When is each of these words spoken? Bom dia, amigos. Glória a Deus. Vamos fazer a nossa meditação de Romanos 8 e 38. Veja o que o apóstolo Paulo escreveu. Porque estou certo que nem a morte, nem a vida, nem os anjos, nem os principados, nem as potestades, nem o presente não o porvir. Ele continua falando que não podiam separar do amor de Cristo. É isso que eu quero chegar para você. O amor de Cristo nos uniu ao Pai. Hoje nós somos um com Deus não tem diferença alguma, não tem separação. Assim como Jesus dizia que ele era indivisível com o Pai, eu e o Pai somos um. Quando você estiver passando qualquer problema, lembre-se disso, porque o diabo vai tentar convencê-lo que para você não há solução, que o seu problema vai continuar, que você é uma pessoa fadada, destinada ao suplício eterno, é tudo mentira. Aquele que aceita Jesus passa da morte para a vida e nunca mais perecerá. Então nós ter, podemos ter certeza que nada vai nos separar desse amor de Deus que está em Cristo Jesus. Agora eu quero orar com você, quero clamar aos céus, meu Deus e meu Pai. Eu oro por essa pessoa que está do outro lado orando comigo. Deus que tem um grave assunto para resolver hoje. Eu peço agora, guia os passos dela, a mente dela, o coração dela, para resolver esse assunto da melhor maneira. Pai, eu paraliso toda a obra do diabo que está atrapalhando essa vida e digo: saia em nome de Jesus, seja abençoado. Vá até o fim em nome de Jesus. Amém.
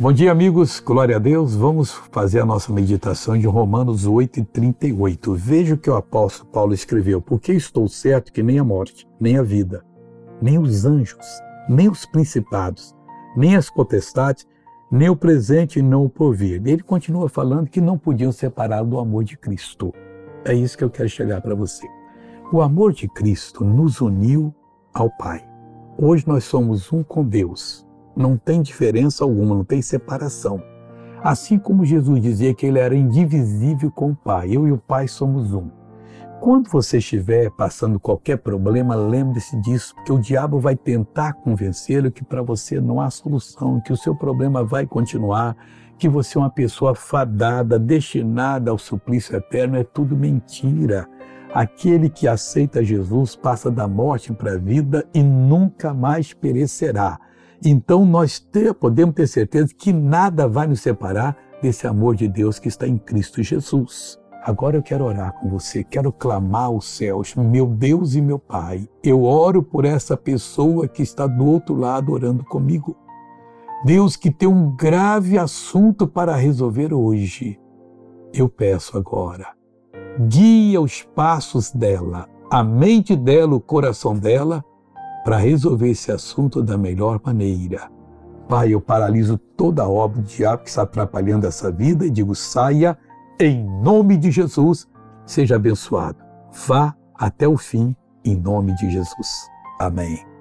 Bom 0.00 0.12
dia, 0.12 0.32
amigos. 0.32 0.80
Glória 0.80 1.14
a 1.14 1.18
Deus. 1.20 1.54
Vamos 1.54 1.92
fazer 2.10 2.40
a 2.40 2.44
nossa 2.44 2.72
meditação 2.72 3.38
de 3.38 3.46
Romanos 3.46 4.06
8 4.06 4.40
e 4.40 4.44
38. 4.44 5.34
Veja 5.34 5.74
o 5.74 5.78
que 5.78 5.88
o 5.88 5.94
apóstolo 5.94 6.50
Paulo 6.50 6.74
escreveu. 6.74 7.22
Porque 7.22 7.52
estou 7.52 7.86
certo 7.86 8.32
que 8.32 8.42
nem 8.42 8.58
a 8.58 8.64
morte, 8.64 9.08
nem 9.20 9.38
a 9.38 9.42
vida, 9.42 9.84
nem 10.42 10.58
os 10.58 10.84
anjos, 10.84 11.24
nem 11.68 11.88
os 11.88 12.04
principados, 12.04 12.92
nem 13.36 13.54
as 13.54 13.70
potestades, 13.70 14.44
nem 14.90 15.08
o 15.08 15.16
presente 15.16 15.80
não 15.80 16.04
o 16.04 16.10
porvir. 16.10 16.60
Ele 16.66 16.82
continua 16.82 17.28
falando 17.28 17.70
que 17.70 17.80
não 17.80 17.96
podiam 17.96 18.32
separar 18.32 18.82
do 18.82 18.98
amor 18.98 19.22
de 19.22 19.38
Cristo. 19.38 19.94
É 20.44 20.52
isso 20.52 20.76
que 20.76 20.82
eu 20.82 20.90
quero 20.90 21.08
chegar 21.08 21.40
para 21.40 21.54
você. 21.54 21.86
O 22.52 22.60
amor 22.60 22.92
de 22.92 23.06
Cristo 23.08 23.64
nos 23.64 24.00
uniu 24.00 24.52
ao 24.92 25.08
Pai. 25.08 25.48
Hoje 25.96 26.26
nós 26.26 26.42
somos 26.42 26.92
um 26.92 27.04
com 27.04 27.24
Deus 27.24 27.86
não 28.16 28.36
tem 28.36 28.62
diferença 28.62 29.24
alguma, 29.24 29.54
não 29.54 29.64
tem 29.64 29.82
separação. 29.82 30.62
Assim 31.22 31.58
como 31.58 31.84
Jesus 31.84 32.20
dizia 32.20 32.54
que 32.54 32.66
ele 32.66 32.78
era 32.78 32.94
indivisível 32.94 33.90
com 33.90 34.10
o 34.10 34.14
Pai, 34.14 34.50
eu 34.50 34.68
e 34.68 34.72
o 34.72 34.78
Pai 34.78 35.08
somos 35.08 35.54
um. 35.54 35.70
Quando 36.40 36.68
você 36.68 36.98
estiver 36.98 37.50
passando 37.52 37.98
qualquer 37.98 38.36
problema, 38.36 38.94
lembre-se 38.94 39.58
disso, 39.62 39.94
porque 39.94 40.12
o 40.12 40.18
diabo 40.18 40.60
vai 40.60 40.76
tentar 40.76 41.32
convencê-lo 41.32 42.10
que 42.10 42.22
para 42.22 42.42
você 42.42 42.78
não 42.78 43.00
há 43.00 43.08
solução, 43.08 43.80
que 43.80 43.92
o 43.92 43.96
seu 43.96 44.14
problema 44.14 44.62
vai 44.62 44.86
continuar, 44.86 45.56
que 45.96 46.06
você 46.06 46.36
é 46.36 46.40
uma 46.42 46.50
pessoa 46.50 46.94
fadada, 46.94 47.78
destinada 47.78 48.70
ao 48.70 48.76
suplício 48.76 49.34
eterno, 49.34 49.78
é 49.78 49.84
tudo 49.84 50.14
mentira. 50.14 51.08
Aquele 51.54 52.10
que 52.10 52.28
aceita 52.28 52.84
Jesus 52.84 53.34
passa 53.34 53.70
da 53.70 53.88
morte 53.88 54.30
para 54.32 54.52
a 54.52 54.58
vida 54.58 55.08
e 55.14 55.22
nunca 55.22 55.94
mais 55.94 56.34
perecerá. 56.34 57.18
Então 57.64 58.04
nós 58.04 58.38
ter, 58.38 58.74
podemos 58.74 59.14
ter 59.14 59.26
certeza 59.26 59.72
que 59.74 59.90
nada 59.90 60.46
vai 60.46 60.66
nos 60.66 60.82
separar 60.82 61.34
desse 61.62 61.86
amor 61.86 62.14
de 62.14 62.28
Deus 62.28 62.58
que 62.58 62.68
está 62.68 62.86
em 62.86 62.98
Cristo 62.98 63.42
Jesus. 63.42 64.20
Agora 64.44 64.76
eu 64.76 64.82
quero 64.82 65.06
orar 65.06 65.32
com 65.40 65.48
você, 65.48 65.82
quero 65.82 66.12
clamar 66.12 66.64
aos 66.64 66.86
céus, 66.86 67.34
meu 67.34 67.66
Deus 67.66 68.14
e 68.14 68.20
meu 68.20 68.38
Pai. 68.38 68.86
Eu 69.02 69.22
oro 69.24 69.62
por 69.62 69.86
essa 69.86 70.14
pessoa 70.14 70.86
que 70.86 71.02
está 71.02 71.26
do 71.26 71.46
outro 71.46 71.74
lado 71.74 72.12
orando 72.12 72.44
comigo. 72.44 72.94
Deus 73.82 74.14
que 74.14 74.30
tem 74.30 74.46
um 74.46 74.76
grave 74.76 75.38
assunto 75.38 76.06
para 76.06 76.36
resolver 76.36 76.92
hoje. 76.92 77.58
Eu 78.34 78.46
peço 78.46 78.98
agora, 78.98 79.48
guia 80.28 80.82
os 80.82 81.02
passos 81.02 81.70
dela, 81.70 82.28
a 82.50 82.62
mente 82.62 83.16
dela, 83.16 83.54
o 83.54 83.60
coração 83.60 84.14
dela, 84.14 84.62
para 85.24 85.38
resolver 85.38 85.88
esse 85.88 86.12
assunto 86.12 86.62
da 86.62 86.76
melhor 86.76 87.18
maneira. 87.24 87.90
Pai, 88.48 88.74
eu 88.74 88.80
paraliso 88.80 89.38
toda 89.38 89.82
a 89.82 89.88
obra 89.88 90.20
do 90.20 90.28
diabo 90.28 90.62
que 90.62 90.68
está 90.68 90.82
atrapalhando 90.82 91.46
essa 91.46 91.72
vida 91.72 92.04
e 92.04 92.10
digo: 92.10 92.34
saia 92.34 92.96
em 93.40 93.64
nome 93.64 94.16
de 94.16 94.30
Jesus, 94.30 94.86
seja 95.24 95.56
abençoado. 95.56 96.18
Vá 96.66 96.94
até 97.14 97.48
o 97.48 97.56
fim 97.56 97.96
em 98.24 98.36
nome 98.36 98.74
de 98.76 98.90
Jesus. 98.90 99.48
Amém. 99.80 100.33